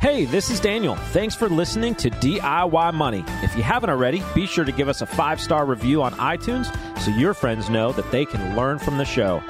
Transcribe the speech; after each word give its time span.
Hey, 0.00 0.24
this 0.24 0.48
is 0.48 0.60
Daniel. 0.60 0.96
Thanks 1.12 1.34
for 1.34 1.50
listening 1.50 1.94
to 1.96 2.08
DIY 2.08 2.94
Money. 2.94 3.22
If 3.42 3.54
you 3.54 3.62
haven't 3.62 3.90
already, 3.90 4.22
be 4.34 4.46
sure 4.46 4.64
to 4.64 4.72
give 4.72 4.88
us 4.88 5.02
a 5.02 5.06
five 5.06 5.38
star 5.38 5.66
review 5.66 6.02
on 6.02 6.14
iTunes 6.14 6.74
so 6.98 7.10
your 7.10 7.34
friends 7.34 7.68
know 7.68 7.92
that 7.92 8.10
they 8.10 8.24
can 8.24 8.56
learn 8.56 8.78
from 8.78 8.96
the 8.96 9.04
show. 9.04 9.42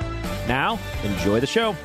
Now, 0.48 0.76
enjoy 1.04 1.38
the 1.38 1.46
show. 1.46 1.76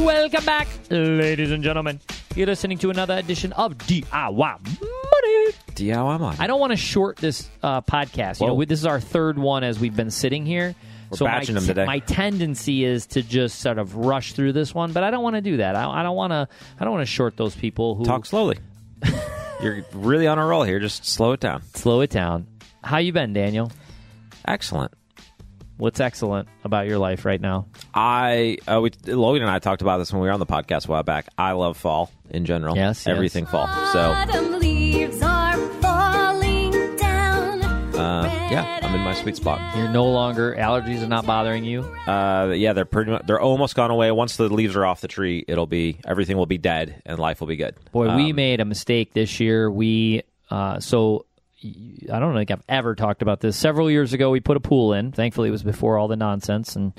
Welcome 0.00 0.44
back, 0.44 0.68
ladies 0.88 1.50
and 1.50 1.64
gentlemen. 1.64 1.98
You're 2.36 2.46
listening 2.46 2.78
to 2.78 2.90
another 2.90 3.16
edition 3.16 3.52
of 3.54 3.76
DIY 3.76 4.30
Money. 4.30 5.52
DIY 5.74 6.20
Money. 6.20 6.36
I 6.38 6.46
don't 6.46 6.60
want 6.60 6.70
to 6.70 6.76
short 6.76 7.16
this 7.16 7.50
uh, 7.60 7.80
podcast. 7.80 8.40
You 8.40 8.46
know, 8.46 8.54
we, 8.54 8.66
this 8.66 8.78
is 8.78 8.86
our 8.86 9.00
third 9.00 9.36
one 9.36 9.64
as 9.64 9.80
we've 9.80 9.96
been 9.96 10.12
sitting 10.12 10.46
here. 10.46 10.76
We're 11.10 11.16
so 11.16 11.24
my, 11.24 11.38
batching 11.38 11.54
them 11.54 11.64
today. 11.64 11.86
my 11.86 12.00
tendency 12.00 12.84
is 12.84 13.06
to 13.08 13.22
just 13.22 13.60
sort 13.60 13.78
of 13.78 13.94
rush 13.96 14.32
through 14.32 14.52
this 14.52 14.74
one, 14.74 14.92
but 14.92 15.02
I 15.02 15.10
don't 15.10 15.22
want 15.22 15.36
to 15.36 15.42
do 15.42 15.58
that. 15.58 15.76
I, 15.76 16.00
I 16.00 16.02
don't 16.02 16.16
want 16.16 16.32
to. 16.32 16.48
I 16.78 16.84
don't 16.84 16.92
want 16.92 17.06
to 17.06 17.10
short 17.10 17.36
those 17.36 17.54
people 17.54 17.94
who 17.94 18.04
Talk 18.04 18.26
slowly. 18.26 18.58
You're 19.62 19.84
really 19.92 20.26
on 20.26 20.38
a 20.38 20.44
roll 20.44 20.64
here. 20.64 20.80
Just 20.80 21.06
slow 21.06 21.32
it 21.32 21.40
down. 21.40 21.62
slow 21.74 22.00
it 22.00 22.10
down. 22.10 22.46
How 22.82 22.98
you 22.98 23.12
been, 23.12 23.32
Daniel? 23.32 23.70
Excellent. 24.46 24.92
What's 25.78 26.00
excellent 26.00 26.48
about 26.64 26.86
your 26.86 26.98
life 26.98 27.24
right 27.24 27.40
now? 27.40 27.66
I 27.94 28.58
uh, 28.66 28.80
we, 28.80 28.90
Logan 29.06 29.42
and 29.42 29.50
I 29.50 29.58
talked 29.58 29.82
about 29.82 29.98
this 29.98 30.12
when 30.12 30.22
we 30.22 30.28
were 30.28 30.32
on 30.32 30.40
the 30.40 30.46
podcast 30.46 30.88
a 30.88 30.90
while 30.90 31.02
back. 31.02 31.26
I 31.36 31.52
love 31.52 31.76
fall 31.76 32.10
in 32.30 32.46
general. 32.46 32.76
Yes, 32.76 33.04
yes. 33.06 33.08
everything 33.08 33.44
fall. 33.44 33.66
So 33.92 35.35
yeah, 38.50 38.78
I'm 38.82 38.94
in 38.94 39.00
my 39.00 39.12
sweet 39.14 39.36
spot. 39.36 39.76
You're 39.76 39.88
no 39.88 40.04
longer 40.04 40.54
allergies 40.56 41.02
are 41.02 41.08
not 41.08 41.26
bothering 41.26 41.64
you. 41.64 41.80
Uh, 42.06 42.52
yeah, 42.54 42.72
they're 42.72 42.84
pretty 42.84 43.10
much 43.10 43.26
they're 43.26 43.40
almost 43.40 43.74
gone 43.74 43.90
away. 43.90 44.10
Once 44.12 44.36
the 44.36 44.48
leaves 44.48 44.76
are 44.76 44.86
off 44.86 45.00
the 45.00 45.08
tree, 45.08 45.44
it'll 45.48 45.66
be 45.66 45.98
everything 46.06 46.36
will 46.36 46.46
be 46.46 46.58
dead 46.58 47.02
and 47.04 47.18
life 47.18 47.40
will 47.40 47.48
be 47.48 47.56
good. 47.56 47.74
Boy, 47.92 48.14
we 48.16 48.30
Um, 48.30 48.36
made 48.36 48.60
a 48.60 48.64
mistake 48.64 49.12
this 49.14 49.40
year. 49.40 49.70
We 49.70 50.22
uh, 50.50 50.78
so 50.78 51.26
I 51.64 52.20
don't 52.20 52.34
think 52.34 52.50
I've 52.52 52.62
ever 52.68 52.94
talked 52.94 53.22
about 53.22 53.40
this. 53.40 53.56
Several 53.56 53.90
years 53.90 54.12
ago, 54.12 54.30
we 54.30 54.38
put 54.40 54.56
a 54.56 54.60
pool 54.60 54.92
in. 54.92 55.10
Thankfully, 55.10 55.48
it 55.48 55.52
was 55.52 55.64
before 55.64 55.98
all 55.98 56.06
the 56.06 56.16
nonsense, 56.16 56.76
and 56.76 56.92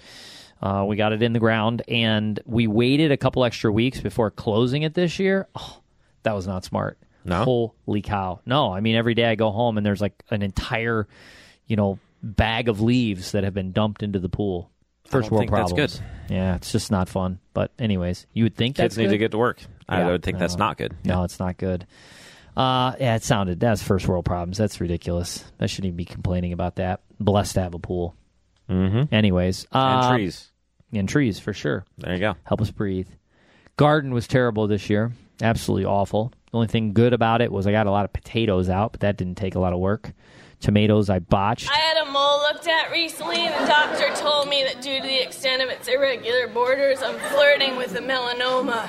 uh, 0.62 0.84
we 0.86 0.98
got 0.98 1.14
it 1.14 1.22
in 1.24 1.32
the 1.32 1.40
ground. 1.40 1.82
And 1.88 2.38
we 2.46 2.68
waited 2.68 3.12
a 3.14 3.18
couple 3.18 3.46
extra 3.46 3.72
weeks 3.72 4.02
before 4.02 4.32
closing 4.32 4.82
it 4.82 4.96
this 4.96 5.18
year. 5.18 5.48
Oh, 5.56 5.80
that 6.24 6.34
was 6.36 6.46
not 6.46 6.66
smart. 6.66 6.98
No? 7.24 7.44
holy 7.86 8.02
cow! 8.02 8.40
No, 8.46 8.72
I 8.72 8.80
mean 8.80 8.96
every 8.96 9.14
day 9.14 9.26
I 9.26 9.36
go 9.36 9.52
home 9.52 9.76
and 9.78 9.86
there's 9.86 10.00
like 10.00 10.14
an 10.30 10.42
entire, 10.42 11.10
you 11.68 11.76
know, 11.76 12.00
bag 12.24 12.70
of 12.70 12.82
leaves 12.82 13.32
that 13.34 13.44
have 13.44 13.54
been 13.54 13.72
dumped 13.72 14.04
into 14.04 14.20
the 14.20 14.30
pool. 14.30 14.72
First 15.06 15.32
world 15.32 15.42
think 15.42 15.52
that's 15.52 15.72
problems. 15.72 16.00
good. 16.28 16.34
Yeah, 16.36 16.56
it's 16.56 16.72
just 16.72 16.92
not 16.92 17.08
fun. 17.08 17.40
But 17.54 17.72
anyways, 17.80 18.26
you 18.34 18.44
would 18.44 18.56
think 18.56 18.76
kids 18.76 18.96
that's 18.96 18.98
need 18.98 19.06
good? 19.06 19.12
to 19.12 19.18
get 19.18 19.32
to 19.32 19.38
work. 19.38 19.62
I 19.88 20.06
would 20.06 20.22
think 20.24 20.38
that's 20.38 20.58
not 20.58 20.78
good. 20.78 20.96
No, 21.06 21.24
it's 21.24 21.40
not 21.40 21.56
good. 21.58 21.86
Uh, 22.58 22.94
yeah, 23.00 23.16
it 23.16 23.24
sounded 23.24 23.60
that's 23.60 23.82
first 23.84 24.08
world 24.08 24.26
problems. 24.26 24.58
That's 24.58 24.82
ridiculous. 24.82 25.46
I 25.60 25.68
shouldn't 25.68 25.86
even 25.90 25.98
be 25.98 26.06
complaining 26.06 26.52
about 26.54 26.76
that. 26.76 27.02
Blessed 27.20 27.54
to 27.54 27.62
have 27.62 27.74
a 27.76 27.80
pool. 27.80 28.16
Mm-hmm. 28.70 29.14
Anyways, 29.14 29.66
And 29.72 30.06
uh, 30.06 30.12
trees. 30.12 30.52
and 30.92 31.08
trees 31.08 31.40
for 31.40 31.54
sure. 31.54 31.86
There 32.00 32.14
you 32.14 32.20
go. 32.20 32.36
Help 32.44 32.62
us 32.62 32.72
breathe. 32.72 33.08
Garden 33.78 34.14
was 34.14 34.28
terrible 34.28 34.68
this 34.68 34.90
year. 34.90 35.12
Absolutely 35.42 35.86
awful. 35.86 36.34
The 36.52 36.58
only 36.58 36.68
thing 36.68 36.94
good 36.94 37.14
about 37.14 37.42
it 37.42 37.52
was 37.52 37.68
I 37.68 37.72
got 37.72 37.86
a 37.88 37.92
lot 37.92 38.06
of 38.06 38.12
potatoes 38.12 38.70
out, 38.70 38.92
but 38.92 39.02
that 39.02 39.18
didn't 39.18 39.36
take 39.36 39.56
a 39.56 39.60
lot 39.60 39.72
of 39.74 39.80
work. 39.80 40.12
Tomatoes 40.60 41.10
I 41.10 41.20
botched. 41.20 41.70
I 41.70 41.76
had 41.76 41.98
a 42.08 42.12
mole 42.12 42.40
looked 42.40 42.68
at 42.68 42.92
recently, 42.92 43.38
and 43.46 43.54
the 43.64 43.68
doctor 43.68 44.08
told 44.16 44.50
me 44.50 44.64
that 44.64 44.82
due 44.82 44.98
to 45.00 45.04
the 45.04 45.22
extent 45.22 45.62
of 45.62 45.70
its 45.70 45.88
irregular 45.88 46.48
borders, 46.48 47.02
I'm 47.04 47.18
flirting 47.32 47.76
with 47.78 47.96
a 47.96 48.00
melanoma. 48.02 48.88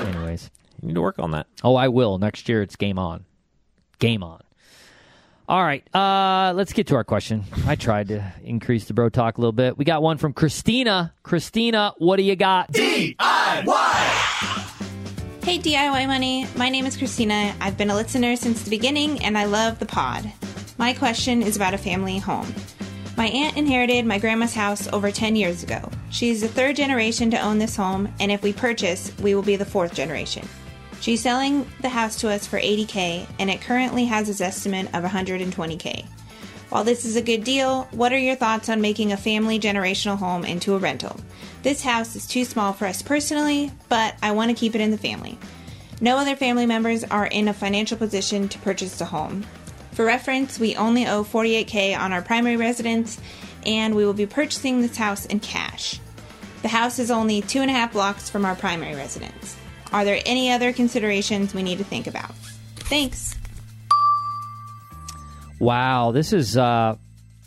Anyways, 0.00 0.50
You 0.80 0.88
need 0.88 0.94
to 0.94 1.00
work 1.02 1.18
on 1.18 1.32
that. 1.32 1.46
Oh, 1.64 1.74
I 1.74 1.88
will. 1.88 2.18
Next 2.18 2.48
year 2.48 2.62
it's 2.62 2.76
game 2.76 2.98
on. 2.98 3.24
Game 3.98 4.22
on. 4.22 4.40
All 5.48 5.62
right, 5.62 5.86
uh, 5.94 6.52
let's 6.56 6.72
get 6.72 6.88
to 6.88 6.96
our 6.96 7.04
question. 7.04 7.44
I 7.68 7.76
tried 7.76 8.08
to 8.08 8.32
increase 8.42 8.86
the 8.86 8.94
bro 8.94 9.08
talk 9.08 9.38
a 9.38 9.40
little 9.40 9.52
bit. 9.52 9.78
We 9.78 9.84
got 9.84 10.02
one 10.02 10.18
from 10.18 10.32
Christina. 10.32 11.14
Christina, 11.22 11.94
what 11.98 12.16
do 12.16 12.24
you 12.24 12.34
got? 12.34 12.74
Hey 15.46 15.60
DIY 15.60 16.08
Money, 16.08 16.44
my 16.56 16.68
name 16.68 16.86
is 16.86 16.96
Christina. 16.96 17.54
I've 17.60 17.78
been 17.78 17.90
a 17.90 17.94
listener 17.94 18.34
since 18.34 18.64
the 18.64 18.68
beginning 18.68 19.22
and 19.22 19.38
I 19.38 19.44
love 19.44 19.78
the 19.78 19.86
pod. 19.86 20.32
My 20.76 20.92
question 20.92 21.40
is 21.40 21.54
about 21.54 21.72
a 21.72 21.78
family 21.78 22.18
home. 22.18 22.52
My 23.16 23.28
aunt 23.28 23.56
inherited 23.56 24.06
my 24.06 24.18
grandma's 24.18 24.54
house 24.54 24.88
over 24.88 25.12
10 25.12 25.36
years 25.36 25.62
ago. 25.62 25.88
She 26.10 26.30
is 26.30 26.40
the 26.40 26.48
third 26.48 26.74
generation 26.74 27.30
to 27.30 27.38
own 27.38 27.60
this 27.60 27.76
home, 27.76 28.12
and 28.18 28.32
if 28.32 28.42
we 28.42 28.52
purchase, 28.52 29.12
we 29.20 29.36
will 29.36 29.42
be 29.42 29.54
the 29.54 29.64
fourth 29.64 29.94
generation. 29.94 30.48
She's 31.00 31.22
selling 31.22 31.64
the 31.80 31.90
house 31.90 32.16
to 32.22 32.28
us 32.28 32.44
for 32.44 32.58
80k, 32.58 33.28
and 33.38 33.48
it 33.48 33.60
currently 33.60 34.06
has 34.06 34.28
its 34.28 34.40
estimate 34.40 34.86
of 34.94 35.04
120k. 35.04 36.06
While 36.68 36.84
this 36.84 37.04
is 37.04 37.14
a 37.14 37.22
good 37.22 37.44
deal, 37.44 37.84
what 37.92 38.12
are 38.12 38.18
your 38.18 38.34
thoughts 38.34 38.68
on 38.68 38.80
making 38.80 39.12
a 39.12 39.16
family 39.16 39.60
generational 39.60 40.18
home 40.18 40.44
into 40.44 40.74
a 40.74 40.78
rental? 40.78 41.20
This 41.62 41.82
house 41.82 42.16
is 42.16 42.26
too 42.26 42.44
small 42.44 42.72
for 42.72 42.86
us 42.86 43.02
personally, 43.02 43.70
but 43.88 44.16
I 44.20 44.32
want 44.32 44.50
to 44.50 44.56
keep 44.56 44.74
it 44.74 44.80
in 44.80 44.90
the 44.90 44.98
family. 44.98 45.38
No 46.00 46.18
other 46.18 46.36
family 46.36 46.66
members 46.66 47.04
are 47.04 47.26
in 47.26 47.48
a 47.48 47.54
financial 47.54 47.96
position 47.96 48.48
to 48.48 48.58
purchase 48.58 49.00
a 49.00 49.04
home. 49.04 49.46
For 49.92 50.04
reference, 50.04 50.58
we 50.58 50.76
only 50.76 51.06
owe 51.06 51.24
48k 51.24 51.96
on 51.96 52.12
our 52.12 52.20
primary 52.20 52.56
residence, 52.56 53.18
and 53.64 53.94
we 53.94 54.04
will 54.04 54.12
be 54.12 54.26
purchasing 54.26 54.82
this 54.82 54.96
house 54.96 55.24
in 55.24 55.40
cash. 55.40 56.00
The 56.62 56.68
house 56.68 56.98
is 56.98 57.10
only 57.10 57.42
two 57.42 57.60
and 57.60 57.70
a 57.70 57.74
half 57.74 57.92
blocks 57.92 58.28
from 58.28 58.44
our 58.44 58.56
primary 58.56 58.94
residence. 58.94 59.56
Are 59.92 60.04
there 60.04 60.20
any 60.26 60.50
other 60.50 60.72
considerations 60.72 61.54
we 61.54 61.62
need 61.62 61.78
to 61.78 61.84
think 61.84 62.08
about? 62.08 62.34
Thanks. 62.74 63.36
Wow, 65.58 66.12
this 66.12 66.32
is 66.32 66.56
uh, 66.56 66.96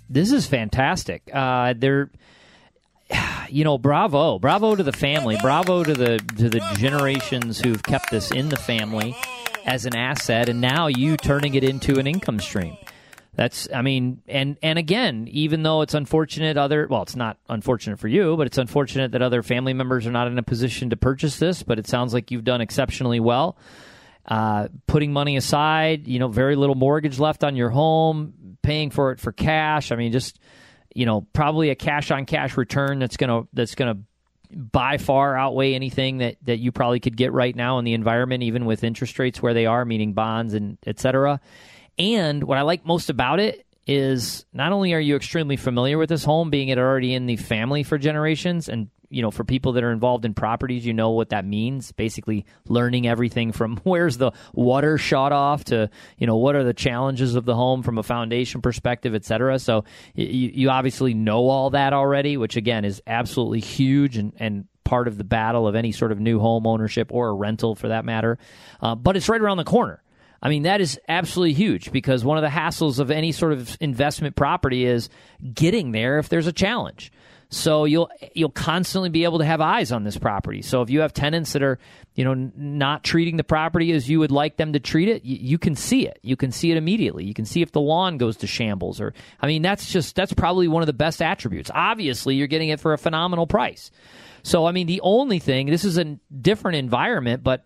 this 0.09 0.31
is 0.31 0.47
fantastic. 0.47 1.29
Uh, 1.31 1.73
they're, 1.77 2.09
you 3.49 3.63
know, 3.63 3.77
bravo, 3.77 4.39
bravo 4.39 4.75
to 4.75 4.83
the 4.83 4.91
family, 4.91 5.37
bravo 5.41 5.83
to 5.83 5.93
the 5.93 6.17
to 6.37 6.49
the 6.49 6.59
generations 6.77 7.59
who've 7.59 7.81
kept 7.83 8.09
this 8.09 8.31
in 8.31 8.49
the 8.49 8.57
family 8.57 9.15
as 9.65 9.85
an 9.85 9.95
asset, 9.95 10.49
and 10.49 10.59
now 10.61 10.87
you 10.87 11.17
turning 11.17 11.53
it 11.55 11.63
into 11.63 11.99
an 11.99 12.07
income 12.07 12.39
stream. 12.39 12.77
That's, 13.35 13.69
I 13.73 13.83
mean, 13.83 14.21
and 14.27 14.57
and 14.63 14.79
again, 14.79 15.27
even 15.31 15.63
though 15.63 15.81
it's 15.81 15.93
unfortunate, 15.93 16.57
other 16.57 16.87
well, 16.89 17.03
it's 17.03 17.15
not 17.15 17.37
unfortunate 17.47 17.99
for 17.99 18.07
you, 18.07 18.35
but 18.35 18.47
it's 18.47 18.57
unfortunate 18.57 19.11
that 19.11 19.21
other 19.21 19.43
family 19.43 19.73
members 19.73 20.07
are 20.07 20.11
not 20.11 20.27
in 20.27 20.37
a 20.37 20.43
position 20.43 20.89
to 20.89 20.97
purchase 20.97 21.37
this. 21.37 21.63
But 21.63 21.79
it 21.79 21.87
sounds 21.87 22.13
like 22.13 22.31
you've 22.31 22.43
done 22.43 22.59
exceptionally 22.59 23.19
well 23.19 23.55
uh, 24.25 24.67
putting 24.87 25.11
money 25.13 25.37
aside, 25.37 26.07
you 26.07 26.19
know, 26.19 26.27
very 26.27 26.55
little 26.55 26.75
mortgage 26.75 27.19
left 27.19 27.43
on 27.43 27.55
your 27.55 27.69
home, 27.69 28.57
paying 28.61 28.89
for 28.89 29.11
it 29.11 29.19
for 29.19 29.31
cash. 29.31 29.91
I 29.91 29.95
mean, 29.95 30.11
just 30.11 30.39
you 30.93 31.05
know, 31.05 31.21
probably 31.33 31.69
a 31.69 31.75
cash 31.75 32.11
on 32.11 32.25
cash 32.25 32.57
return 32.57 32.99
that's 32.99 33.17
gonna 33.17 33.43
that's 33.53 33.75
gonna 33.75 33.99
by 34.51 34.97
far 34.97 35.37
outweigh 35.37 35.75
anything 35.75 36.17
that 36.17 36.37
that 36.43 36.57
you 36.57 36.71
probably 36.71 36.99
could 36.99 37.15
get 37.15 37.31
right 37.31 37.55
now 37.55 37.79
in 37.79 37.85
the 37.85 37.93
environment, 37.93 38.43
even 38.43 38.65
with 38.65 38.83
interest 38.83 39.17
rates 39.19 39.41
where 39.41 39.53
they 39.53 39.65
are, 39.65 39.85
meaning 39.85 40.13
bonds 40.13 40.53
and 40.53 40.77
et 40.85 40.99
cetera. 40.99 41.39
And 41.97 42.43
what 42.43 42.57
I 42.57 42.61
like 42.61 42.85
most 42.85 43.09
about 43.09 43.39
it 43.39 43.65
is 43.85 44.45
not 44.53 44.71
only 44.71 44.93
are 44.93 44.99
you 44.99 45.15
extremely 45.15 45.57
familiar 45.57 45.97
with 45.97 46.09
this 46.09 46.23
home, 46.23 46.49
being 46.49 46.69
it 46.69 46.77
already 46.77 47.13
in 47.13 47.25
the 47.25 47.37
family 47.37 47.83
for 47.83 47.97
generations, 47.97 48.69
and 48.69 48.89
you 49.09 49.21
know, 49.21 49.31
for 49.31 49.43
people 49.43 49.73
that 49.73 49.83
are 49.83 49.91
involved 49.91 50.25
in 50.25 50.33
properties, 50.33 50.85
you 50.85 50.93
know 50.93 51.11
what 51.11 51.29
that 51.29 51.45
means. 51.45 51.91
Basically, 51.91 52.45
learning 52.67 53.07
everything 53.07 53.51
from 53.51 53.77
where's 53.83 54.17
the 54.17 54.31
water 54.53 54.97
shot 54.97 55.31
off 55.31 55.65
to 55.65 55.89
you 56.17 56.27
know 56.27 56.37
what 56.37 56.55
are 56.55 56.63
the 56.63 56.73
challenges 56.73 57.35
of 57.35 57.45
the 57.45 57.55
home 57.55 57.83
from 57.83 57.97
a 57.97 58.03
foundation 58.03 58.61
perspective, 58.61 59.15
et 59.15 59.25
cetera. 59.25 59.59
So 59.59 59.83
you, 60.13 60.51
you 60.53 60.69
obviously 60.69 61.13
know 61.13 61.47
all 61.47 61.71
that 61.71 61.93
already, 61.93 62.37
which 62.37 62.55
again 62.55 62.85
is 62.85 63.01
absolutely 63.07 63.59
huge 63.59 64.17
and 64.17 64.33
and 64.37 64.65
part 64.83 65.07
of 65.07 65.17
the 65.17 65.23
battle 65.23 65.67
of 65.67 65.75
any 65.75 65.91
sort 65.91 66.11
of 66.11 66.19
new 66.19 66.39
home 66.39 66.65
ownership 66.65 67.11
or 67.11 67.29
a 67.29 67.33
rental 67.33 67.75
for 67.75 67.89
that 67.89 68.05
matter. 68.05 68.39
Uh, 68.81 68.95
but 68.95 69.15
it's 69.15 69.29
right 69.29 69.39
around 69.39 69.57
the 69.57 69.63
corner. 69.63 70.01
I 70.41 70.49
mean, 70.49 70.63
that 70.63 70.81
is 70.81 70.99
absolutely 71.07 71.53
huge 71.53 71.91
because 71.91 72.23
one 72.23 72.37
of 72.37 72.41
the 72.41 72.49
hassles 72.49 72.99
of 72.99 73.11
any 73.11 73.31
sort 73.31 73.53
of 73.53 73.77
investment 73.79 74.35
property 74.35 74.85
is 74.85 75.09
getting 75.53 75.91
there 75.91 76.17
if 76.17 76.29
there's 76.29 76.47
a 76.47 76.53
challenge. 76.53 77.11
So 77.51 77.85
you'll 77.85 78.11
you'll 78.35 78.51
constantly 78.51 79.09
be 79.09 79.23
able 79.23 79.39
to 79.39 79.45
have 79.45 79.59
eyes 79.59 79.91
on 79.91 80.03
this 80.03 80.17
property. 80.17 80.61
So 80.61 80.83
if 80.83 80.91
you 80.91 80.99
have 80.99 81.13
tenants 81.13 81.53
that 81.53 81.63
are, 81.63 81.79
you 82.13 82.23
know, 82.23 82.51
not 82.55 83.03
treating 83.03 83.37
the 83.37 83.43
property 83.43 83.91
as 83.91 84.07
you 84.07 84.19
would 84.19 84.31
like 84.31 84.57
them 84.57 84.73
to 84.73 84.79
treat 84.79 85.09
it, 85.09 85.25
you, 85.25 85.37
you 85.41 85.57
can 85.57 85.75
see 85.75 86.07
it. 86.07 86.19
You 86.21 86.35
can 86.35 86.51
see 86.51 86.69
it 86.69 86.77
immediately. 86.77 87.25
You 87.25 87.33
can 87.33 87.45
see 87.45 87.63
if 87.63 87.71
the 87.71 87.81
lawn 87.81 88.19
goes 88.19 88.37
to 88.37 88.47
shambles 88.47 89.01
or 89.01 89.15
I 89.41 89.47
mean, 89.47 89.63
that's 89.63 89.91
just 89.91 90.15
that's 90.15 90.33
probably 90.33 90.67
one 90.67 90.83
of 90.83 90.87
the 90.87 90.93
best 90.93 91.23
attributes. 91.23 91.71
Obviously, 91.73 92.35
you're 92.35 92.47
getting 92.47 92.69
it 92.69 92.79
for 92.79 92.93
a 92.93 92.99
phenomenal 92.99 93.47
price. 93.47 93.89
So 94.43 94.67
I 94.67 94.71
mean, 94.71 94.85
the 94.85 95.01
only 95.01 95.39
thing, 95.39 95.67
this 95.67 95.83
is 95.83 95.97
a 95.97 96.19
different 96.41 96.77
environment, 96.77 97.43
but 97.43 97.65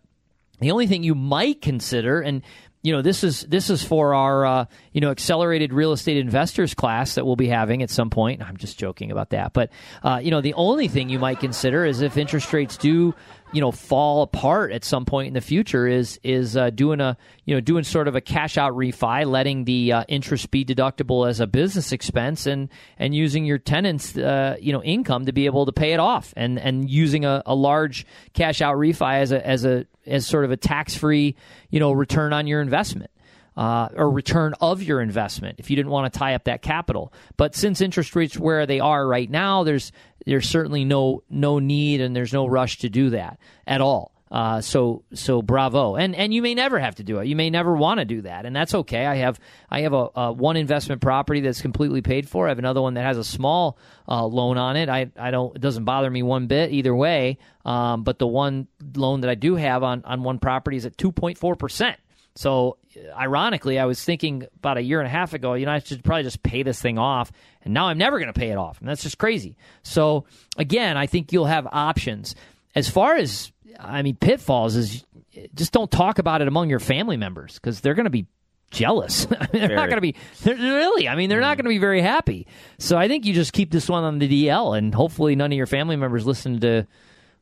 the 0.59 0.71
only 0.71 0.88
thing 0.88 1.03
you 1.03 1.13
might 1.13 1.62
consider, 1.62 2.21
and 2.21 2.41
you 2.83 2.91
know 2.91 3.01
this 3.01 3.24
is 3.24 3.41
this 3.44 3.69
is 3.69 3.81
for 3.81 4.13
our 4.13 4.45
uh, 4.45 4.65
you 4.91 5.01
know 5.01 5.09
accelerated 5.09 5.74
real 5.74 5.94
estate 5.94 6.18
investors 6.18 6.74
class 6.74 7.15
that 7.15 7.25
we'll 7.25 7.38
be 7.38 7.47
having 7.47 7.81
at 7.81 7.89
some 7.89 8.09
point. 8.09 8.41
I'm 8.41 8.57
just 8.57 8.77
joking 8.77 9.09
about 9.09 9.30
that, 9.30 9.53
but 9.53 9.71
uh, 10.03 10.19
you 10.21 10.31
know 10.31 10.41
the 10.41 10.53
only 10.53 10.89
thing 10.89 11.09
you 11.09 11.18
might 11.18 11.39
consider 11.39 11.85
is 11.85 12.01
if 12.01 12.18
interest 12.18 12.51
rates 12.51 12.75
do 12.75 13.15
you 13.53 13.61
know 13.61 13.71
fall 13.71 14.23
apart 14.23 14.71
at 14.71 14.83
some 14.83 15.05
point 15.05 15.27
in 15.27 15.33
the 15.33 15.41
future 15.41 15.88
is 15.88 16.19
is 16.23 16.57
uh, 16.57 16.71
doing 16.71 17.00
a 17.00 17.15
you 17.45 17.53
know 17.53 17.61
doing 17.61 17.83
sort 17.83 18.07
of 18.07 18.15
a 18.15 18.21
cash 18.21 18.57
out 18.57 18.73
refi, 18.73 19.25
letting 19.25 19.63
the 19.63 19.94
uh, 19.94 20.03
interest 20.07 20.51
be 20.51 20.65
deductible 20.65 21.29
as 21.29 21.39
a 21.39 21.47
business 21.47 21.91
expense, 21.91 22.45
and 22.45 22.69
and 22.97 23.15
using 23.15 23.45
your 23.45 23.59
tenants 23.59 24.17
uh, 24.17 24.57
you 24.59 24.73
know 24.73 24.83
income 24.83 25.27
to 25.27 25.31
be 25.31 25.45
able 25.45 25.65
to 25.65 25.71
pay 25.71 25.94
it 25.94 26.00
off, 26.00 26.33
and 26.35 26.59
and 26.59 26.89
using 26.89 27.23
a, 27.25 27.44
a 27.45 27.55
large 27.55 28.05
cash 28.33 28.61
out 28.61 28.75
refi 28.75 29.19
as 29.21 29.31
a 29.31 29.47
as 29.47 29.63
a 29.63 29.85
as 30.05 30.25
sort 30.25 30.44
of 30.44 30.51
a 30.51 30.57
tax 30.57 30.95
free 30.95 31.35
you 31.69 31.79
know 31.79 31.91
return 31.91 32.33
on 32.33 32.47
your 32.47 32.59
investment 32.59 33.11
uh, 33.55 33.89
or 33.95 34.09
return 34.09 34.53
of 34.61 34.81
your 34.81 35.01
investment 35.01 35.59
if 35.59 35.69
you 35.69 35.75
didn't 35.75 35.91
want 35.91 36.11
to 36.11 36.17
tie 36.17 36.33
up 36.33 36.45
that 36.45 36.61
capital. 36.61 37.13
But 37.38 37.55
since 37.55 37.81
interest 37.81 38.15
rates 38.15 38.38
where 38.38 38.65
they 38.65 38.79
are 38.79 39.05
right 39.05 39.29
now, 39.29 39.63
there's 39.63 39.91
there's 40.25 40.50
certainly 40.50 40.86
no 40.86 41.24
no 41.30 41.60
need 41.60 42.02
and 42.02 42.16
there's 42.16 42.34
no 42.34 42.48
rush 42.48 42.80
to 42.80 42.90
do 42.90 43.12
that 43.12 43.40
at 43.68 43.81
all. 43.81 44.14
Uh, 44.34 44.62
so 44.62 45.04
so 45.14 45.44
bravo, 45.44 45.96
and 45.96 46.16
and 46.16 46.34
you 46.34 46.42
may 46.42 46.56
never 46.56 46.80
have 46.80 46.96
to 46.96 47.04
do 47.04 47.20
it. 47.20 47.28
You 47.28 47.36
may 47.36 47.52
never 47.52 47.75
want 47.75 48.00
to 48.00 48.06
do 48.06 48.22
that, 48.22 48.48
and 48.48 48.56
that's 48.56 48.74
okay. 48.74 49.06
I 49.06 49.18
have 49.18 49.40
I 49.70 49.81
have 49.81 49.94
a, 49.94 50.08
a 50.16 50.31
one 50.31 50.58
investment 50.58 51.02
property 51.02 51.42
that's 51.42 51.62
completely 51.62 52.02
paid 52.02 52.28
for. 52.28 52.48
I 52.48 52.50
have 52.50 52.58
another 52.58 52.81
one 52.81 52.96
that 52.96 53.04
has 53.04 53.20
a 53.20 53.24
small 53.24 53.78
uh, 54.08 54.25
loan 54.25 54.58
on 54.58 54.75
it. 54.75 54.90
I 54.90 55.12
I 55.16 55.30
don't 55.30 55.56
it 55.56 55.62
doesn't 55.62 55.84
bother 55.84 56.10
me 56.10 56.24
one 56.24 56.48
bit 56.48 56.72
either 56.72 56.96
way. 56.96 57.38
Um, 57.64 58.04
but 58.04 58.18
the 58.18 58.25
one 58.25 58.68
loan 58.96 59.22
that 59.22 59.30
I 59.30 59.36
do 59.36 59.56
have 59.56 59.84
on 59.84 60.04
on 60.04 60.24
one 60.24 60.40
property 60.40 60.78
is 60.78 60.88
at 60.88 60.98
two 60.98 61.12
point 61.12 61.38
four 61.38 61.56
percent. 61.56 62.00
So, 62.35 62.77
ironically, 63.15 63.77
I 63.77 63.85
was 63.85 64.03
thinking 64.03 64.47
about 64.57 64.77
a 64.77 64.81
year 64.81 65.00
and 65.00 65.07
a 65.07 65.09
half 65.09 65.33
ago, 65.33 65.53
you 65.53 65.68
know, 65.68 65.71
I 65.71 65.80
should 65.80 66.03
probably 66.03 66.24
just 66.24 66.41
pay 66.41 66.63
this 66.63 66.81
thing 66.81 66.97
off. 66.97 67.31
And 67.62 67.74
now 67.74 67.88
I'm 67.88 67.97
never 68.00 68.18
going 68.18 68.33
to 68.33 68.39
pay 68.39 68.50
it 68.50 68.57
off. 68.57 68.80
And 68.80 68.89
that's 68.89 69.03
just 69.03 69.19
crazy. 69.19 69.56
So, 69.83 70.25
again, 70.57 70.97
I 70.97 71.06
think 71.06 71.31
you'll 71.31 71.45
have 71.45 71.68
options. 71.71 72.35
As 72.74 72.89
far 72.89 73.15
as, 73.18 73.51
I 73.80 74.01
mean, 74.01 74.15
pitfalls 74.15 74.75
is 74.75 75.06
just 75.53 75.74
don't 75.74 75.91
talk 75.91 76.18
about 76.18 76.41
it 76.41 76.47
among 76.47 76.69
your 76.69 76.80
family 76.80 77.18
members 77.18 77.53
because 77.56 77.81
they're 77.81 77.94
going 77.94 78.06
to 78.06 78.09
be 78.09 78.25
jealous. 78.71 79.25
they're 79.51 79.75
not 79.75 79.89
going 79.89 79.97
to 79.97 80.01
be, 80.01 80.15
they're, 80.41 80.56
really, 80.56 81.07
I 81.07 81.15
mean, 81.15 81.29
they're 81.29 81.39
not 81.39 81.53
mm. 81.53 81.62
going 81.62 81.65
to 81.65 81.69
be 81.69 81.77
very 81.77 82.01
happy. 82.01 82.47
So, 82.79 82.97
I 82.97 83.07
think 83.07 83.25
you 83.25 83.33
just 83.36 83.53
keep 83.53 83.69
this 83.69 83.88
one 83.88 84.03
on 84.03 84.18
the 84.18 84.47
DL 84.47 84.75
and 84.75 84.94
hopefully 84.95 85.36
none 85.36 85.51
of 85.51 85.57
your 85.57 85.68
family 85.68 85.97
members 85.97 86.25
listen 86.25 86.59
to 86.62 86.88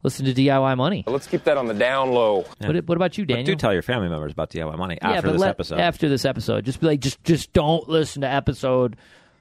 listen 0.04 0.26
to 0.26 0.34
DIY 0.34 0.78
Money. 0.78 1.04
Let's 1.08 1.28
keep 1.28 1.44
that 1.46 1.58
on 1.58 1.68
the 1.68 1.74
down 1.74 2.12
low. 2.12 2.46
What, 2.60 2.76
what 2.88 2.96
about 2.96 3.18
you, 3.18 3.26
But 3.26 3.36
Daniel? 3.36 3.46
do 3.46 3.56
tell 3.56 3.74
your 3.74 3.82
family 3.82 4.10
members 4.10 4.32
about 4.32 4.50
DIY 4.50 4.78
money 4.78 4.98
yeah, 5.02 5.12
after 5.12 5.32
this 5.32 5.42
let- 5.42 5.50
episode. 5.52 5.80
After 5.80 6.10
this 6.10 6.26
episode, 6.26 6.66
just 6.66 6.80
be 6.80 6.88
like, 6.88 7.00
just 7.00 7.24
just 7.24 7.54
don't 7.54 7.88
listen 7.90 8.22
to 8.22 8.28
episode 8.30 8.96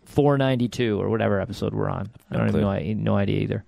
four 0.05 0.37
ninety 0.39 0.69
two 0.69 1.01
or 1.01 1.09
whatever 1.09 1.41
episode 1.41 1.73
we're 1.75 1.89
on. 1.89 2.11
I 2.31 2.37
don't 2.37 2.49
even 2.49 2.61
know, 2.62 2.71
I- 2.71 2.93
no 2.95 3.17
idea 3.17 3.41
either. 3.41 3.65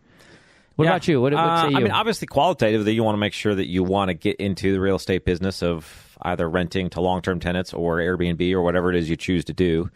What 0.76 0.84
Yeah. 0.86 0.90
about 0.92 1.06
you? 1.08 1.20
What, 1.20 1.34
what 1.34 1.38
Uh, 1.44 1.62
say 1.64 1.68
you? 1.70 1.76
I 1.76 1.80
mean, 1.80 1.90
obviously, 1.92 2.26
qualitatively, 2.26 2.94
you 2.94 3.04
want 3.04 3.14
to 3.14 3.18
make 3.20 3.34
sure 3.34 3.54
that 3.54 3.66
you 3.68 3.82
want 3.84 4.08
to 4.08 4.14
get 4.14 4.36
into 4.36 4.72
the 4.72 4.80
real 4.80 4.96
estate 4.96 5.24
business 5.26 5.62
of 5.62 6.16
either 6.22 6.48
renting 6.48 6.88
to 6.90 7.00
long 7.00 7.20
term 7.20 7.40
tenants 7.40 7.74
or 7.74 7.98
Airbnb 7.98 8.52
or 8.54 8.62
whatever 8.62 8.88
it 8.90 8.96
is 8.96 9.10
you 9.10 9.16
choose 9.16 9.44
to 9.44 9.52
do. 9.52 9.90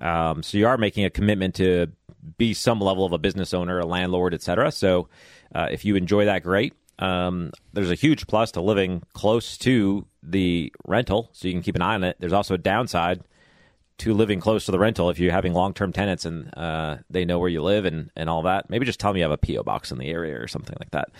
Um, 0.00 0.42
so 0.42 0.58
you 0.58 0.66
are 0.66 0.78
making 0.78 1.04
a 1.04 1.10
commitment 1.10 1.54
to 1.56 1.88
be 2.38 2.54
some 2.54 2.80
level 2.80 3.04
of 3.04 3.12
a 3.12 3.18
business 3.18 3.54
owner, 3.54 3.78
a 3.78 3.86
landlord, 3.86 4.34
etc. 4.34 4.72
So 4.72 5.08
uh, 5.54 5.68
if 5.70 5.84
you 5.84 5.96
enjoy 5.96 6.26
that, 6.26 6.42
great. 6.42 6.74
Um, 6.98 7.52
there's 7.72 7.90
a 7.90 7.94
huge 7.94 8.26
plus 8.26 8.52
to 8.52 8.60
living 8.60 9.02
close 9.14 9.56
to 9.58 10.06
the 10.22 10.72
rental, 10.86 11.30
so 11.32 11.48
you 11.48 11.54
can 11.54 11.62
keep 11.62 11.76
an 11.76 11.82
eye 11.82 11.94
on 11.94 12.04
it. 12.04 12.16
There's 12.20 12.32
also 12.32 12.54
a 12.54 12.58
downside 12.58 13.22
to 14.00 14.14
living 14.14 14.40
close 14.40 14.64
to 14.64 14.72
the 14.72 14.78
rental 14.78 15.10
if 15.10 15.18
you're 15.18 15.32
having 15.32 15.52
long 15.52 15.74
term 15.74 15.92
tenants 15.92 16.24
and 16.24 16.56
uh, 16.56 16.96
they 17.10 17.26
know 17.26 17.38
where 17.38 17.50
you 17.50 17.62
live 17.62 17.84
and, 17.84 18.10
and 18.16 18.30
all 18.30 18.42
that. 18.42 18.70
Maybe 18.70 18.86
just 18.86 18.98
tell 18.98 19.12
them 19.12 19.18
you 19.18 19.24
have 19.24 19.30
a 19.30 19.36
P.O. 19.36 19.62
box 19.62 19.92
in 19.92 19.98
the 19.98 20.08
area 20.08 20.40
or 20.40 20.48
something 20.48 20.76
like 20.80 20.90
that. 20.92 21.10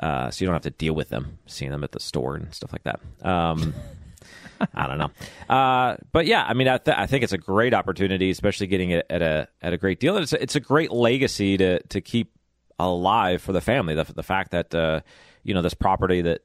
Uh, 0.00 0.30
so 0.30 0.44
you 0.44 0.46
don't 0.46 0.54
have 0.54 0.62
to 0.62 0.70
deal 0.70 0.94
with 0.94 1.10
them, 1.10 1.38
seeing 1.46 1.70
them 1.70 1.84
at 1.84 1.92
the 1.92 2.00
store 2.00 2.34
and 2.34 2.52
stuff 2.52 2.72
like 2.72 2.82
that. 2.84 3.00
Um, 3.22 3.72
I 4.74 4.86
don't 4.86 4.98
know. 4.98 5.54
Uh, 5.54 5.96
but 6.12 6.26
yeah, 6.26 6.44
I 6.44 6.54
mean, 6.54 6.68
I, 6.68 6.78
th- 6.78 6.96
I 6.96 7.06
think 7.06 7.24
it's 7.24 7.32
a 7.32 7.38
great 7.38 7.74
opportunity, 7.74 8.30
especially 8.30 8.66
getting 8.66 8.90
it 8.90 9.06
at 9.10 9.22
a 9.22 9.48
at 9.62 9.72
a 9.72 9.76
great 9.76 10.00
deal. 10.00 10.16
It's 10.16 10.32
a, 10.32 10.42
it's 10.42 10.56
a 10.56 10.60
great 10.60 10.90
legacy 10.90 11.56
to 11.56 11.82
to 11.82 12.00
keep 12.00 12.32
alive 12.78 13.42
for 13.42 13.52
the 13.52 13.60
family. 13.60 13.94
The, 13.94 14.04
the 14.04 14.22
fact 14.22 14.52
that 14.52 14.74
uh, 14.74 15.00
you 15.42 15.54
know 15.54 15.62
this 15.62 15.74
property 15.74 16.22
that 16.22 16.42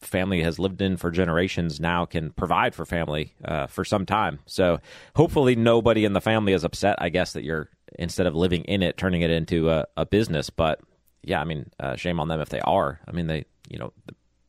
family 0.00 0.42
has 0.42 0.58
lived 0.58 0.80
in 0.80 0.96
for 0.96 1.10
generations 1.10 1.80
now 1.80 2.04
can 2.04 2.30
provide 2.30 2.74
for 2.74 2.86
family 2.86 3.34
uh, 3.44 3.66
for 3.66 3.84
some 3.84 4.06
time. 4.06 4.38
So 4.46 4.78
hopefully 5.16 5.56
nobody 5.56 6.04
in 6.04 6.12
the 6.12 6.20
family 6.20 6.52
is 6.52 6.64
upset. 6.64 6.96
I 7.00 7.08
guess 7.08 7.32
that 7.32 7.44
you're 7.44 7.68
instead 7.98 8.26
of 8.26 8.34
living 8.34 8.64
in 8.64 8.82
it, 8.82 8.96
turning 8.96 9.22
it 9.22 9.30
into 9.30 9.70
a, 9.70 9.86
a 9.96 10.06
business. 10.06 10.50
But 10.50 10.80
yeah, 11.22 11.40
I 11.40 11.44
mean, 11.44 11.70
uh, 11.80 11.96
shame 11.96 12.20
on 12.20 12.28
them 12.28 12.40
if 12.40 12.48
they 12.48 12.60
are. 12.60 13.00
I 13.06 13.12
mean, 13.12 13.26
they 13.26 13.44
you 13.68 13.78
know 13.78 13.92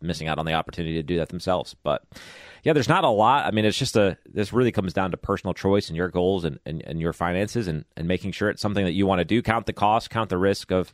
missing 0.02 0.28
out 0.28 0.40
on 0.40 0.46
the 0.46 0.54
opportunity 0.54 0.96
to 0.96 1.04
do 1.04 1.18
that 1.18 1.30
themselves. 1.30 1.76
But 1.84 2.06
yeah, 2.64 2.74
there's 2.74 2.90
not 2.90 3.04
a 3.04 3.10
lot. 3.10 3.46
I 3.46 3.52
mean, 3.52 3.66
it's 3.66 3.78
just 3.78 3.96
a 3.96 4.18
this 4.26 4.54
really 4.54 4.72
comes 4.72 4.94
down 4.94 5.12
to 5.12 5.18
personal 5.18 5.54
choice 5.54 5.88
and 5.90 5.98
your 5.98 6.10
goals 6.10 6.46
and, 6.46 6.60
and, 6.66 6.82
and 6.86 7.00
your 7.00 7.14
finances 7.14 7.68
and, 7.68 7.86
and 7.96 8.08
making 8.08 8.32
sure 8.32 8.50
it's 8.50 8.62
something 8.62 8.86
that 8.86 8.94
you 8.94 9.06
want 9.06 9.20
to 9.20 9.26
do. 9.26 9.42
Count 9.42 9.66
the 9.66 9.74
cost, 9.74 10.10
count 10.10 10.30
the 10.30 10.38
risk 10.38 10.72
of 10.72 10.94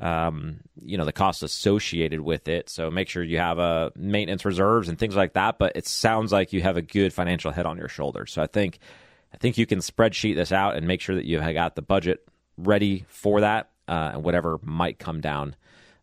um, 0.00 0.60
you 0.82 0.98
know, 0.98 1.04
the 1.04 1.12
costs 1.12 1.42
associated 1.42 2.20
with 2.20 2.48
it. 2.48 2.68
So 2.68 2.90
make 2.90 3.08
sure 3.08 3.22
you 3.22 3.38
have 3.38 3.58
a 3.58 3.92
maintenance 3.94 4.44
reserves 4.44 4.88
and 4.88 4.98
things 4.98 5.14
like 5.14 5.34
that. 5.34 5.58
But 5.58 5.76
it 5.76 5.86
sounds 5.86 6.32
like 6.32 6.52
you 6.52 6.62
have 6.62 6.76
a 6.76 6.82
good 6.82 7.12
financial 7.12 7.52
head 7.52 7.66
on 7.66 7.78
your 7.78 7.88
shoulders. 7.88 8.32
So 8.32 8.42
I 8.42 8.46
think 8.46 8.78
I 9.32 9.36
think 9.36 9.58
you 9.58 9.66
can 9.66 9.80
spreadsheet 9.80 10.36
this 10.36 10.52
out 10.52 10.76
and 10.76 10.86
make 10.86 11.00
sure 11.00 11.14
that 11.14 11.24
you've 11.24 11.42
got 11.54 11.74
the 11.74 11.82
budget 11.82 12.26
ready 12.56 13.04
for 13.08 13.40
that 13.40 13.70
uh, 13.88 14.12
and 14.14 14.22
whatever 14.22 14.58
might 14.62 14.98
come 14.98 15.20
down 15.20 15.56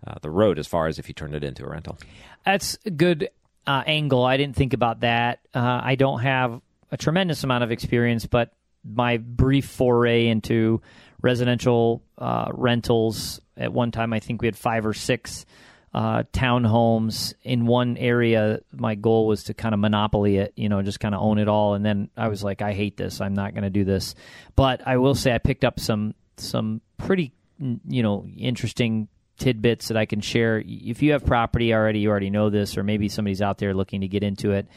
uh, 0.05 0.15
the 0.21 0.29
road 0.29 0.59
as 0.59 0.67
far 0.67 0.87
as 0.87 0.99
if 0.99 1.07
you 1.07 1.13
turn 1.13 1.33
it 1.33 1.43
into 1.43 1.63
a 1.63 1.69
rental. 1.69 1.97
That's 2.45 2.77
a 2.85 2.91
good 2.91 3.29
uh, 3.67 3.83
angle. 3.85 4.23
I 4.25 4.37
didn't 4.37 4.55
think 4.55 4.73
about 4.73 5.01
that. 5.01 5.39
Uh, 5.53 5.81
I 5.83 5.95
don't 5.95 6.19
have 6.21 6.61
a 6.91 6.97
tremendous 6.97 7.43
amount 7.43 7.63
of 7.63 7.71
experience, 7.71 8.25
but 8.25 8.53
my 8.83 9.17
brief 9.17 9.65
foray 9.65 10.27
into 10.27 10.81
residential 11.21 12.03
uh, 12.17 12.49
rentals 12.53 13.39
at 13.55 13.71
one 13.71 13.91
time, 13.91 14.11
I 14.11 14.19
think 14.19 14.41
we 14.41 14.47
had 14.47 14.57
five 14.57 14.85
or 14.85 14.93
six 14.93 15.45
uh, 15.93 16.23
townhomes 16.33 17.33
in 17.43 17.65
one 17.65 17.97
area. 17.97 18.61
My 18.71 18.95
goal 18.95 19.27
was 19.27 19.43
to 19.45 19.53
kind 19.53 19.73
of 19.73 19.79
monopoly 19.79 20.37
it, 20.37 20.53
you 20.55 20.69
know, 20.69 20.81
just 20.81 20.99
kind 20.99 21.13
of 21.13 21.21
own 21.21 21.37
it 21.37 21.47
all. 21.47 21.73
And 21.73 21.85
then 21.85 22.09
I 22.17 22.27
was 22.29 22.43
like, 22.43 22.61
I 22.61 22.73
hate 22.73 22.97
this. 22.97 23.21
I'm 23.21 23.33
not 23.33 23.53
going 23.53 23.63
to 23.63 23.69
do 23.69 23.83
this. 23.83 24.15
But 24.55 24.87
I 24.87 24.97
will 24.97 25.15
say, 25.15 25.33
I 25.33 25.37
picked 25.37 25.63
up 25.63 25.79
some 25.79 26.15
some 26.37 26.81
pretty, 26.97 27.33
you 27.59 28.01
know, 28.01 28.25
interesting 28.35 29.09
tidbits 29.41 29.87
that 29.87 29.97
I 29.97 30.05
can 30.05 30.21
share. 30.21 30.63
If 30.63 31.01
you 31.01 31.13
have 31.13 31.25
property 31.25 31.73
already, 31.73 31.99
you 31.99 32.09
already 32.09 32.29
know 32.29 32.51
this, 32.51 32.77
or 32.77 32.83
maybe 32.83 33.09
somebody's 33.09 33.41
out 33.41 33.57
there 33.57 33.73
looking 33.73 34.01
to 34.01 34.07
get 34.07 34.23
into 34.23 34.51
it. 34.51 34.67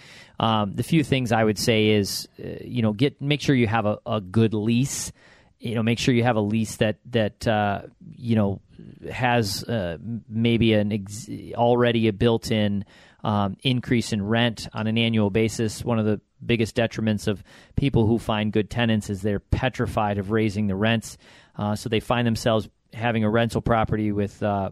Um, 0.41 0.75
the 0.75 0.83
few 0.83 1.05
things 1.05 1.33
I 1.33 1.45
would 1.45 1.59
say 1.59 1.91
is, 1.91 2.27
uh, 2.43 2.65
you 2.65 2.81
know, 2.81 2.93
get 2.93 3.21
make 3.21 3.43
sure 3.43 3.55
you 3.55 3.67
have 3.67 3.85
a, 3.87 3.99
a 4.07 4.21
good 4.21 4.55
lease. 4.55 5.13
You 5.61 5.75
know, 5.75 5.83
make 5.83 5.99
sure 5.99 6.15
you 6.15 6.25
have 6.25 6.37
a 6.37 6.41
lease 6.41 6.77
that 6.77 6.97
that 7.11 7.47
uh, 7.47 7.83
you 8.17 8.37
know 8.37 8.61
has 9.11 9.63
uh, 9.65 9.99
maybe 10.29 10.73
an 10.73 10.93
ex- 10.93 11.29
already 11.55 12.09
a 12.09 12.13
built-in 12.13 12.85
um, 13.23 13.57
increase 13.63 14.13
in 14.13 14.27
rent 14.27 14.69
on 14.73 14.87
an 14.87 14.97
annual 14.97 15.31
basis. 15.31 15.85
One 15.85 15.99
of 15.99 16.07
the 16.07 16.21
biggest 16.45 16.75
detriments 16.75 17.29
of 17.29 17.43
people 17.77 18.07
who 18.07 18.19
find 18.19 18.53
good 18.53 18.71
tenants 18.71 19.11
is 19.11 19.21
they're 19.21 19.41
petrified 19.41 20.19
of 20.19 20.31
raising 20.31 20.67
the 20.67 20.77
rents, 20.77 21.19
uh, 21.57 21.77
so 21.77 21.89
they 21.89 22.01
find 22.01 22.27
themselves 22.27 22.69
having 22.95 23.25
a 23.25 23.31
rental 23.31 23.61
property 23.61 24.13
with 24.13 24.43
uh, 24.43 24.71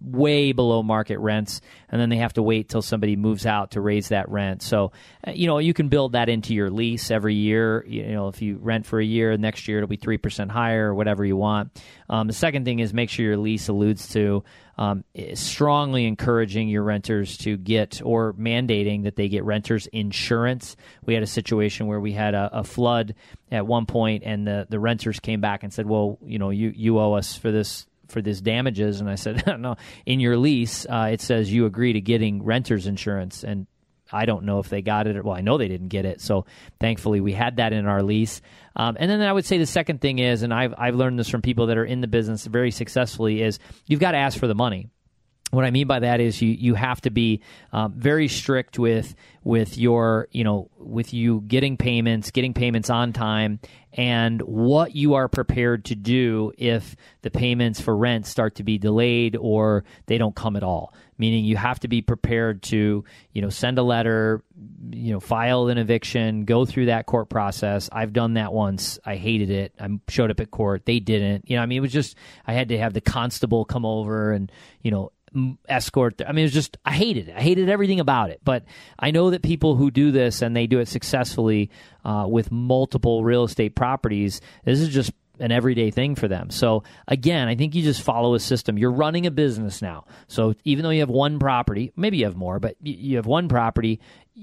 way 0.00 0.52
below 0.52 0.82
market 0.82 1.18
rents, 1.18 1.60
and 1.88 2.00
then 2.00 2.08
they 2.08 2.16
have 2.16 2.32
to 2.34 2.42
wait 2.42 2.68
till 2.68 2.82
somebody 2.82 3.16
moves 3.16 3.46
out 3.46 3.72
to 3.72 3.80
raise 3.80 4.08
that 4.08 4.28
rent. 4.28 4.62
So, 4.62 4.92
uh, 5.26 5.32
you 5.32 5.46
know, 5.46 5.58
you 5.58 5.74
can 5.74 5.88
build 5.88 6.12
that 6.12 6.28
into 6.28 6.54
your 6.54 6.70
lease 6.70 7.10
every 7.10 7.34
year. 7.34 7.84
You 7.86 8.12
know, 8.12 8.28
if 8.28 8.40
you 8.42 8.58
rent 8.58 8.86
for 8.86 9.00
a 9.00 9.04
year, 9.04 9.36
next 9.36 9.68
year 9.68 9.78
it'll 9.78 9.88
be 9.88 9.96
three 9.96 10.18
percent 10.18 10.50
higher 10.50 10.90
or 10.90 10.94
whatever 10.94 11.24
you 11.24 11.36
want. 11.36 11.82
Um, 12.08 12.26
the 12.26 12.32
second 12.32 12.64
thing 12.64 12.78
is 12.78 12.94
make 12.94 13.10
sure 13.10 13.24
your 13.24 13.36
lease 13.36 13.68
alludes 13.68 14.08
to 14.08 14.44
um, 14.78 15.04
strongly 15.34 16.06
encouraging 16.06 16.68
your 16.68 16.84
renters 16.84 17.36
to 17.38 17.56
get 17.56 18.00
or 18.04 18.32
mandating 18.34 19.02
that 19.02 19.16
they 19.16 19.28
get 19.28 19.44
renters 19.44 19.88
insurance. 19.88 20.76
We 21.04 21.14
had 21.14 21.24
a 21.24 21.26
situation 21.26 21.88
where 21.88 22.00
we 22.00 22.12
had 22.12 22.34
a, 22.34 22.50
a 22.52 22.64
flood 22.64 23.16
at 23.50 23.66
one 23.66 23.86
point, 23.86 24.22
and 24.24 24.46
the 24.46 24.66
the 24.70 24.78
renters 24.78 25.18
came 25.18 25.40
back 25.40 25.64
and 25.64 25.72
said, 25.72 25.86
"Well, 25.86 26.18
you 26.24 26.38
know, 26.38 26.50
you 26.50 26.72
you 26.74 26.98
owe 26.98 27.14
us 27.14 27.36
for 27.36 27.50
this." 27.50 27.86
For 28.08 28.22
this 28.22 28.40
damages 28.40 29.00
and 29.00 29.08
i 29.08 29.14
said 29.14 29.42
no 29.58 29.76
in 30.06 30.20
your 30.20 30.36
lease 30.36 30.86
uh, 30.88 31.08
it 31.12 31.20
says 31.20 31.52
you 31.52 31.66
agree 31.66 31.92
to 31.92 32.00
getting 32.00 32.42
renters 32.42 32.86
insurance 32.86 33.44
and 33.44 33.66
i 34.12 34.24
don't 34.24 34.44
know 34.44 34.58
if 34.58 34.68
they 34.68 34.82
got 34.82 35.06
it 35.06 35.16
or, 35.16 35.22
well 35.22 35.36
i 35.36 35.40
know 35.40 35.58
they 35.58 35.68
didn't 35.68 35.88
get 35.88 36.04
it 36.04 36.20
so 36.20 36.46
thankfully 36.80 37.20
we 37.20 37.32
had 37.32 37.56
that 37.56 37.72
in 37.72 37.86
our 37.86 38.02
lease. 38.02 38.40
Um, 38.76 38.96
and 38.98 39.10
then 39.10 39.20
i 39.20 39.32
would 39.32 39.44
say 39.44 39.58
the 39.58 39.66
second 39.66 40.00
thing 40.00 40.18
is 40.18 40.42
and 40.42 40.54
I've, 40.54 40.74
I've 40.78 40.94
learned 40.94 41.18
this 41.18 41.28
from 41.28 41.42
people 41.42 41.66
that 41.66 41.78
are 41.78 41.84
in 41.84 42.00
the 42.00 42.08
business 42.08 42.46
very 42.46 42.70
successfully 42.70 43.42
is 43.42 43.58
you've 43.86 44.00
got 44.00 44.12
to 44.12 44.18
ask 44.18 44.38
for 44.38 44.46
the 44.46 44.54
money 44.54 44.88
what 45.50 45.64
I 45.64 45.70
mean 45.70 45.86
by 45.86 46.00
that 46.00 46.20
is 46.20 46.42
you 46.42 46.50
you 46.50 46.74
have 46.74 47.00
to 47.02 47.10
be 47.10 47.40
um, 47.72 47.94
very 47.94 48.28
strict 48.28 48.78
with 48.78 49.14
with 49.42 49.78
your 49.78 50.28
you 50.30 50.44
know 50.44 50.70
with 50.78 51.14
you 51.14 51.42
getting 51.46 51.78
payments, 51.78 52.30
getting 52.30 52.52
payments 52.52 52.90
on 52.90 53.14
time, 53.14 53.60
and 53.94 54.42
what 54.42 54.94
you 54.94 55.14
are 55.14 55.26
prepared 55.26 55.86
to 55.86 55.94
do 55.94 56.52
if 56.58 56.94
the 57.22 57.30
payments 57.30 57.80
for 57.80 57.96
rent 57.96 58.26
start 58.26 58.56
to 58.56 58.62
be 58.62 58.76
delayed 58.76 59.36
or 59.36 59.84
they 60.06 60.18
don't 60.18 60.36
come 60.36 60.54
at 60.54 60.62
all. 60.62 60.92
Meaning 61.16 61.46
you 61.46 61.56
have 61.56 61.80
to 61.80 61.88
be 61.88 62.02
prepared 62.02 62.62
to 62.64 63.04
you 63.32 63.42
know 63.42 63.48
send 63.48 63.78
a 63.78 63.82
letter, 63.82 64.44
you 64.90 65.12
know 65.12 65.20
file 65.20 65.68
an 65.68 65.78
eviction, 65.78 66.44
go 66.44 66.66
through 66.66 66.86
that 66.86 67.06
court 67.06 67.30
process. 67.30 67.88
I've 67.90 68.12
done 68.12 68.34
that 68.34 68.52
once. 68.52 68.98
I 69.02 69.16
hated 69.16 69.48
it. 69.48 69.72
I 69.80 69.88
showed 70.08 70.30
up 70.30 70.40
at 70.40 70.50
court. 70.50 70.84
They 70.84 71.00
didn't. 71.00 71.48
You 71.48 71.56
know 71.56 71.62
I 71.62 71.66
mean 71.66 71.78
it 71.78 71.80
was 71.80 71.92
just 71.92 72.16
I 72.46 72.52
had 72.52 72.68
to 72.68 72.78
have 72.78 72.92
the 72.92 73.00
constable 73.00 73.64
come 73.64 73.86
over 73.86 74.32
and 74.32 74.52
you 74.82 74.90
know 74.90 75.10
escort. 75.68 76.20
I 76.26 76.32
mean, 76.32 76.42
it 76.42 76.46
was 76.46 76.52
just 76.52 76.76
I 76.84 76.92
hated 76.92 77.28
it. 77.28 77.36
I 77.36 77.40
hated 77.40 77.68
everything 77.68 78.00
about 78.00 78.30
it. 78.30 78.40
But 78.44 78.64
I 78.98 79.10
know 79.10 79.30
that 79.30 79.42
people 79.42 79.76
who 79.76 79.90
do 79.90 80.10
this 80.10 80.42
and 80.42 80.56
they 80.56 80.66
do 80.66 80.78
it 80.78 80.88
successfully 80.88 81.70
uh, 82.04 82.26
with 82.28 82.50
multiple 82.50 83.24
real 83.24 83.44
estate 83.44 83.74
properties, 83.74 84.40
this 84.64 84.80
is 84.80 84.88
just 84.88 85.12
an 85.40 85.52
everyday 85.52 85.90
thing 85.90 86.14
for 86.14 86.28
them. 86.28 86.50
So 86.50 86.82
again, 87.06 87.48
I 87.48 87.54
think 87.54 87.74
you 87.74 87.82
just 87.82 88.02
follow 88.02 88.34
a 88.34 88.40
system. 88.40 88.76
You're 88.78 88.90
running 88.90 89.26
a 89.26 89.30
business 89.30 89.80
now. 89.80 90.04
So 90.26 90.54
even 90.64 90.82
though 90.82 90.90
you 90.90 91.00
have 91.00 91.10
one 91.10 91.38
property, 91.38 91.92
maybe 91.96 92.18
you 92.18 92.24
have 92.24 92.36
more, 92.36 92.58
but 92.58 92.76
you 92.82 93.16
have 93.16 93.26
one 93.26 93.48
property, 93.48 94.00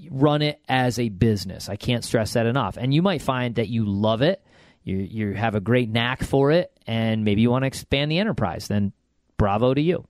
run 0.10 0.42
it 0.42 0.62
as 0.68 1.00
a 1.00 1.10
business. 1.10 1.70
I 1.70 1.76
can't 1.76 2.04
stress 2.04 2.34
that 2.34 2.46
enough. 2.46 2.78
And 2.78 2.94
you 2.94 3.02
might 3.02 3.22
find 3.22 3.56
that 3.56 3.68
you 3.68 3.86
love 3.86 4.22
it. 4.22 4.42
You, 4.84 4.98
you 4.98 5.34
have 5.34 5.56
a 5.56 5.60
great 5.60 5.90
knack 5.90 6.24
for 6.24 6.52
it, 6.52 6.72
and 6.86 7.26
maybe 7.26 7.42
you 7.42 7.50
want 7.50 7.64
to 7.64 7.68
expand 7.68 8.12
the 8.12 8.20
enterprise. 8.20 8.68
Then 8.68 8.94
bravo 9.36 9.74
to 9.74 9.82
you. 9.82 10.06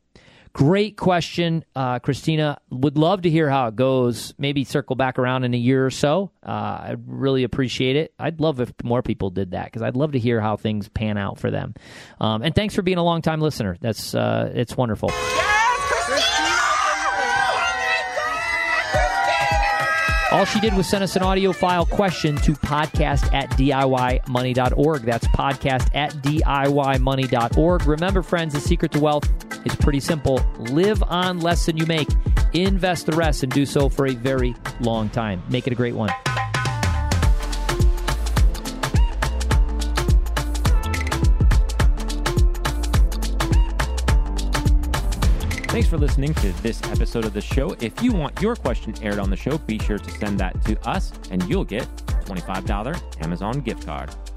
Great 0.55 0.95
question, 0.95 1.65
uh, 1.75 1.99
Christina. 1.99 2.57
Would 2.69 2.97
love 2.97 3.23
to 3.23 3.29
hear 3.29 3.49
how 3.49 3.67
it 3.67 3.75
goes. 3.75 4.33
Maybe 4.37 4.63
circle 4.63 4.95
back 4.95 5.19
around 5.19 5.43
in 5.43 5.53
a 5.53 5.57
year 5.57 5.85
or 5.85 5.89
so. 5.91 6.31
Uh, 6.41 6.79
I'd 6.81 7.03
really 7.07 7.43
appreciate 7.43 7.97
it. 7.97 8.13
I'd 8.17 8.39
love 8.39 8.61
if 8.61 8.71
more 8.81 9.01
people 9.01 9.31
did 9.31 9.51
that 9.51 9.65
because 9.65 9.81
I'd 9.81 9.97
love 9.97 10.13
to 10.13 10.19
hear 10.19 10.39
how 10.39 10.55
things 10.55 10.87
pan 10.87 11.17
out 11.17 11.39
for 11.39 11.51
them. 11.51 11.73
Um, 12.21 12.41
and 12.41 12.55
thanks 12.55 12.73
for 12.73 12.83
being 12.83 12.97
a 12.97 13.03
long 13.03 13.21
time 13.21 13.41
listener. 13.41 13.75
That's 13.81 14.15
uh, 14.15 14.49
it's 14.55 14.77
wonderful. 14.77 15.11
All 20.31 20.45
she 20.45 20.61
did 20.61 20.73
was 20.73 20.87
send 20.87 21.03
us 21.03 21.17
an 21.17 21.23
audio 21.23 21.51
file 21.51 21.85
question 21.85 22.37
to 22.37 22.53
podcast 22.53 23.33
at 23.33 23.49
DIYmoney.org. 23.51 25.01
That's 25.01 25.27
podcast 25.27 25.93
at 25.93 26.11
DIYmoney.org. 26.13 27.85
Remember, 27.85 28.21
friends, 28.21 28.53
the 28.53 28.61
secret 28.61 28.93
to 28.93 28.99
wealth 29.01 29.44
is 29.65 29.75
pretty 29.75 29.99
simple 29.99 30.45
live 30.57 31.03
on 31.03 31.39
less 31.39 31.65
than 31.65 31.77
you 31.77 31.85
make, 31.85 32.07
invest 32.53 33.05
the 33.05 33.15
rest, 33.15 33.43
and 33.43 33.51
do 33.51 33.65
so 33.65 33.89
for 33.89 34.07
a 34.07 34.13
very 34.13 34.55
long 34.79 35.09
time. 35.09 35.41
Make 35.49 35.67
it 35.67 35.73
a 35.73 35.75
great 35.75 35.95
one. 35.95 36.11
Thanks 45.75 45.89
for 45.89 45.97
listening 45.97 46.33
to 46.35 46.53
this 46.63 46.81
episode 46.83 47.25
of 47.25 47.33
the 47.33 47.41
show. 47.41 47.75
If 47.81 48.01
you 48.01 48.13
want 48.13 48.41
your 48.41 48.55
question 48.55 48.95
aired 49.01 49.19
on 49.19 49.29
the 49.29 49.35
show, 49.35 49.57
be 49.57 49.77
sure 49.77 49.97
to 49.97 50.11
send 50.11 50.39
that 50.39 50.63
to 50.63 50.87
us, 50.87 51.11
and 51.31 51.43
you'll 51.49 51.65
get 51.65 51.83
a 51.83 52.13
$25 52.23 53.21
Amazon 53.21 53.59
gift 53.59 53.85
card. 53.85 54.09